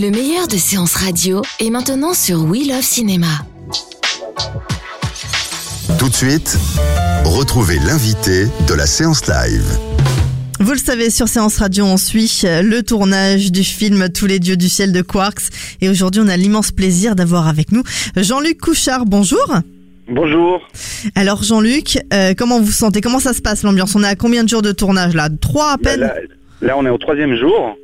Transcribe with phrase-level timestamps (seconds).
[0.00, 3.26] Le meilleur de séances radio est maintenant sur We Love Cinéma.
[5.98, 6.56] Tout de suite,
[7.24, 9.66] retrouvez l'invité de la séance live.
[10.60, 14.56] Vous le savez, sur Séance Radio, on suit le tournage du film Tous les dieux
[14.56, 15.48] du ciel de Quarks.
[15.80, 17.82] Et aujourd'hui, on a l'immense plaisir d'avoir avec nous
[18.16, 19.06] Jean-Luc Couchard.
[19.06, 19.54] Bonjour.
[20.08, 20.60] Bonjour.
[21.14, 23.00] Alors Jean-Luc, euh, comment vous vous sentez?
[23.00, 23.94] Comment ça se passe l'ambiance?
[23.96, 25.28] On est à combien de jours de tournage là?
[25.40, 26.14] Trois à Là, peine là-
[26.62, 27.76] là, on est au troisième jour.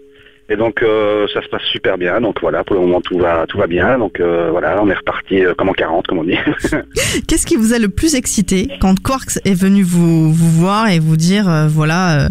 [0.48, 2.20] Et donc euh, ça se passe super bien.
[2.20, 3.98] Donc voilà, pour le moment tout va tout va bien.
[3.98, 6.38] Donc euh, voilà, on est reparti euh, comme en 40 comme on dit.
[7.26, 11.00] Qu'est-ce qui vous a le plus excité quand Quarks est venu vous, vous voir et
[11.00, 12.28] vous dire voilà,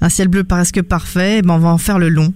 [0.00, 2.32] un ciel bleu presque parfait, ben on va en faire le long?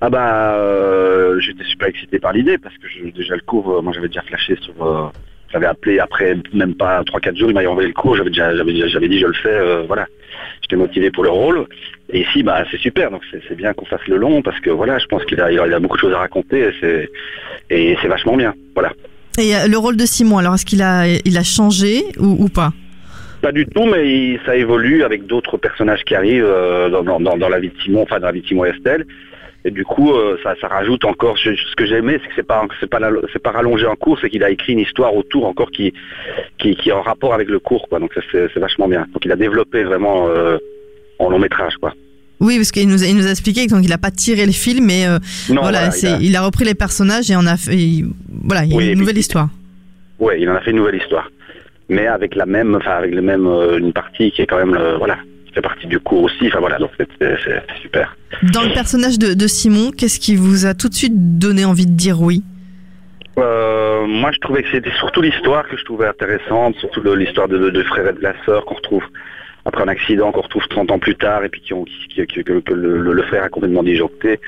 [0.00, 4.08] Ah bah j'étais super excité par l'idée parce que je- déjà le cours, moi j'avais
[4.08, 5.12] déjà flashé sur
[5.52, 8.72] j'avais appelé après même pas 3-4 jours, il m'a envoyé le cours, j'avais déjà j'avais
[8.72, 10.06] déjà- j'avais dit je le fais, euh, voilà.
[10.62, 11.66] J'étais motivé pour le rôle.
[12.12, 14.70] Et ici bah c'est super, donc c'est c'est bien qu'on fasse le long parce que
[14.70, 17.10] voilà, je pense qu'il a, il a, beaucoup de choses à raconter et c'est
[17.70, 18.54] et c'est vachement bien.
[18.74, 18.92] Voilà.
[19.38, 22.48] Et euh, le rôle de Simon, alors est-ce qu'il a, il a changé ou, ou
[22.48, 22.72] pas?
[23.42, 27.48] Pas du tout, mais il- ça évolue avec d'autres personnages qui arrivent euh, dans- dans
[27.48, 29.04] la vie de Simon, enfin dans la vie de Simon et Estelle.
[29.66, 31.36] Et du coup, euh, ça, ça rajoute encore.
[31.38, 33.00] Ce, ce que j'ai aimé, c'est que c'est pas, c'est pas,
[33.32, 35.92] c'est pas rallongé en cours, c'est qu'il a écrit une histoire autour encore qui,
[36.58, 37.98] qui, qui est en rapport avec le cours, quoi.
[37.98, 39.06] Donc ça, c'est, vachement bien.
[39.12, 40.56] Donc il a développé vraiment euh,
[41.18, 41.92] en long métrage, quoi.
[42.38, 44.52] Oui, parce qu'il nous, a- il nous a expliqué donc il a pas tiré le
[44.52, 45.18] film, mais euh,
[45.50, 46.42] Non, voilà, il a- il, a...
[46.42, 48.06] repris les personnages et on a fait, il-
[48.44, 49.48] voilà, il y a Oui, une puis- nouvelle histoire.
[50.20, 51.28] Ouais, il en a fait une nouvelle histoire,
[51.88, 53.46] mais avec la même, enfin avec le même,
[53.78, 55.16] une partie qui est quand même, le- voilà,
[55.56, 56.46] fait partie du cours aussi.
[56.46, 57.08] Enfin voilà, donc c'est,
[57.82, 58.16] super.
[58.52, 61.86] Dans le personnage de, de Simon, qu'est-ce qui vous a tout de suite donné envie
[61.86, 62.42] de dire oui?
[63.38, 67.58] Euh, moi, je trouvais que c'était surtout l'histoire que je trouvais intéressante, surtout l'histoire de,
[67.58, 69.02] de, de frère et de la sœur qu'on retrouve
[69.66, 72.44] après un accident qu'on retrouve 30 ans plus tard et puis qui ont, qui, qui-
[72.44, 74.38] que, le, le- le frère a complètement disjoncté.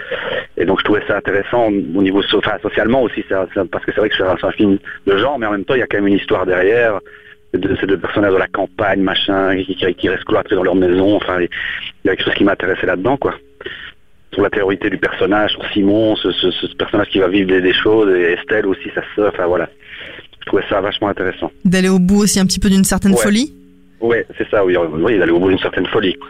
[0.57, 3.91] Et donc je trouvais ça intéressant au niveau enfin, socialement aussi, ça- ça- parce que
[3.93, 5.81] c'est vrai que c'est un, c'est un film de genre, mais en même temps il
[5.81, 7.01] y a quand même une histoire derrière.
[7.55, 9.57] De, ces deux personnages de la campagne, machin,
[9.97, 11.17] qui, restent cloîtrés dans leur maison.
[11.17, 11.49] Enfin, il
[12.05, 13.35] y a quelque chose qui m'intéressait là-dedans, quoi
[14.35, 17.63] sur la théorité du personnage, sur Simon, ce, ce- ce personnage qui va vivre des,
[17.63, 19.69] des choses, et Estelle aussi, sa sœur, enfin voilà.
[20.41, 21.51] Je trouvais ça vachement intéressant.
[21.65, 23.23] D'aller au bout aussi un petit peu d'une certaine Ouais.
[23.23, 23.53] folie?
[24.01, 26.15] Ouais, c'est ça, oui, oui, d'aller au bout d'une certaine folie.
[26.15, 26.29] quoi.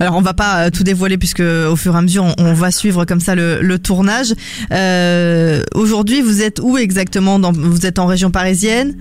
[0.00, 2.52] Alors on va pas euh, tout dévoiler puisque au fur et à mesure on, on
[2.54, 4.32] va suivre comme ça le, le tournage.
[4.72, 8.96] Euh, Aujourd'hui vous êtes où exactement dans, Vous êtes en région parisienne?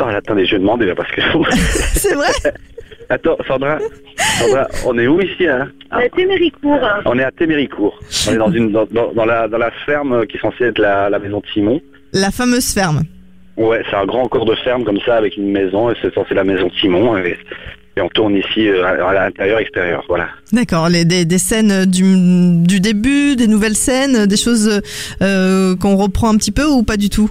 [0.00, 1.20] Oh, attendez, je vais demander, parce que...
[1.94, 2.28] C'est vrai?
[3.08, 3.78] Attends, Sandra,
[4.40, 5.68] Sandra, on est où ici hein?
[5.92, 6.80] À Téméricourt.
[7.04, 7.96] On est à Téméricourt.
[8.28, 10.78] On est dans, une, dans, dans- dans la, dans la ferme qui est censée être
[10.80, 11.80] la, la maison de Simon.
[12.12, 13.02] La fameuse ferme.
[13.56, 16.34] Ouais, c'est un grand corps de ferme comme ça, avec une maison, et c'est censé
[16.34, 17.16] la maison de Simon.
[17.18, 17.38] Et,
[17.96, 20.26] et on tourne ici euh, à, l'intérieur, extérieur, voilà.
[20.52, 22.02] D'accord, les- des, des scènes du,
[22.66, 24.82] du début, des nouvelles scènes, des choses
[25.22, 27.30] euh, qu'on reprend un petit peu ou pas du tout?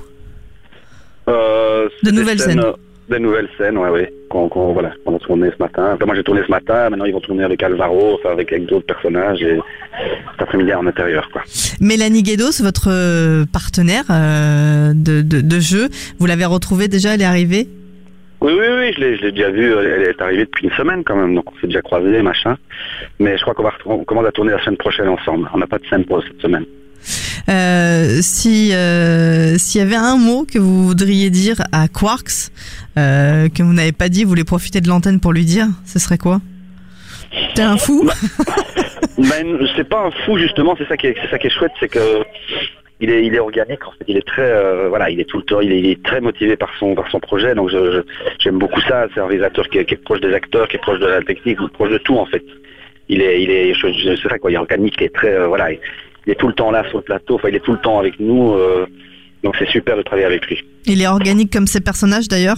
[1.28, 2.60] Euh, De des nouvelles scènes.
[2.60, 2.74] euh,
[3.10, 4.14] De nouvelles scènes, ouais, ouais.
[4.30, 5.98] Qu'on, qu'on- voilà, qu'on a tourné ce matin.
[6.06, 8.86] Moi j'ai tourné ce matin, maintenant ils vont tourner avec Alvaro, enfin avec, avec d'autres
[8.88, 9.60] personnages, et
[10.32, 11.42] cet après-midi en intérieur, quoi.
[11.80, 17.22] Mélanie Guedos, votre euh, partenaire euh, de, de, de jeu, vous l'avez retrouvée déjà, elle
[17.22, 17.68] est arrivée?
[18.42, 21.04] Oui, oui, oui, je l'ai, je l'ai déjà vu, elle est arrivée depuis une semaine
[21.04, 22.58] quand même, donc on s'est déjà croisés, machin.
[23.20, 25.50] Mais je crois qu'on va on commence à tourner la semaine prochaine ensemble.
[25.54, 26.66] On n'a pas de scène pour cette semaine.
[27.50, 32.50] Euh, si euh, s'il y avait un mot que vous voudriez dire à Quarks
[32.98, 36.00] euh, que vous n'avez pas dit, vous voulez profiter de l'antenne pour lui dire, ce
[36.00, 36.42] serait quoi?
[37.54, 38.10] T'es un fou
[39.18, 41.72] Ben, c'est pas un fou justement, c'est ça qui est, c'est ça qui est chouette,
[41.80, 42.00] c'est que
[43.02, 45.44] il est, il est organique en fait, il est très, voilà, il est tout le
[45.44, 48.02] temps, il est, très motivé par son, par son projet, donc je,
[48.40, 49.08] j'aime beaucoup ça.
[49.14, 51.92] C'est un réalisateur qui est, proche des acteurs, qui est proche de la technique, proche
[51.92, 52.44] de tout en fait.
[53.10, 55.70] Il est, il est, je- c'est ça quoi, il est organique, il est très, voilà,
[56.28, 58.00] il, est tout le temps là sur le plateau, enfin il est tout le temps
[58.00, 58.86] avec nous, euh,
[59.44, 60.64] donc c'est super de travailler avec lui.
[60.86, 62.58] Il est organique comme ses personnages d'ailleurs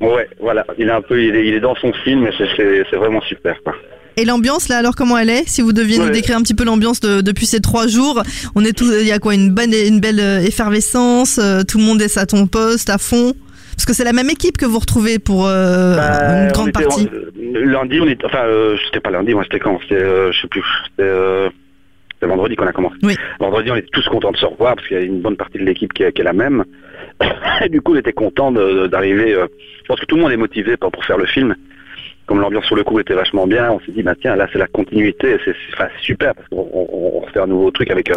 [0.00, 2.96] Ouais, voilà, il est un peu, il est, il est dans son film, et c'est,
[2.96, 3.74] vraiment super quoi.
[4.16, 5.48] Et l'ambiance là alors comment elle est?
[5.48, 8.22] Si vous deviez nous décrire un petit peu l'ambiance de- depuis ces trois jours,
[8.56, 9.34] on est tout, il y a quoi?
[9.34, 12.98] Une bonne, une belle euh, effervescence, euh, tout le monde est à ton poste à
[12.98, 13.32] fond?
[13.76, 16.82] Parce que c'est la même équipe que vous retrouvez pour euh, Bah, une grande était-
[16.82, 17.08] partie.
[17.40, 19.78] on- lundi, on était, enfin, euh, c'était pas lundi, moi c'était quand?
[19.82, 21.08] C'était, euh, je sais plus, c'était,
[22.20, 22.96] c'était vendredi qu'on a commencé.
[23.02, 23.14] Oui.
[23.38, 25.58] Vendredi, on était tous contents de se revoir parce qu'il y a une bonne partie
[25.58, 26.64] de l'équipe qui, est- qui est la même.
[27.64, 29.34] Et du coup, on était contents d'arriver.
[29.34, 29.46] euh,
[29.82, 31.54] je pense que tout le monde est motivé pour, pour faire le film.
[32.26, 34.58] Comme l'ambiance sur le coup était vachement bien, on s'est dit, bah tiens, là c'est
[34.58, 37.90] la continuité, c'est c'est- enfin, c'est super parce qu'on on, on refait un nouveau truc
[37.90, 38.10] avec.
[38.10, 38.16] euh,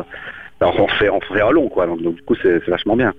[0.62, 1.86] on fait, on fait un long, quoi.
[1.88, 3.14] Donc, donc, du coup, c'est c'est vachement bien.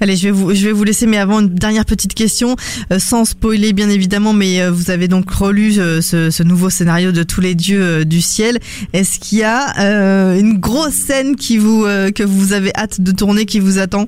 [0.00, 2.56] Allez, je vais vous, je vais vous laisser, mais avant une dernière petite question,
[2.92, 6.70] euh, sans spoiler bien évidemment, mais euh, vous avez donc relu euh, ce, ce nouveau
[6.70, 8.58] scénario de tous les dieux euh, du ciel.
[8.92, 13.00] Est-ce qu'il y a euh, une grosse scène qui vous euh, que vous avez hâte
[13.00, 14.06] de tourner, qui vous attend?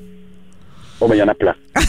[0.99, 1.55] Bon, ben, il y en a plein.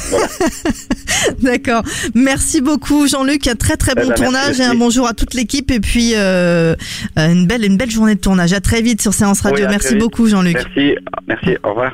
[1.42, 1.82] D'accord.
[2.14, 3.48] Merci beaucoup Jean-Luc.
[3.48, 4.78] Un très très Eh bon ben, merci tournage et un aussi.
[4.80, 6.76] bonjour à toute l'équipe et puis euh,
[7.16, 8.52] une belle une belle journée de tournage.
[8.54, 9.66] À très vite sur Séance Radio.
[9.66, 10.56] Oui, Merci beaucoup Jean-Luc.
[10.56, 10.96] Merci,
[11.28, 11.94] merci, au revoir.